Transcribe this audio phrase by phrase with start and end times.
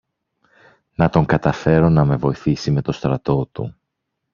[0.95, 3.75] να τον καταφέρω να με βοηθήσει με το στρατό του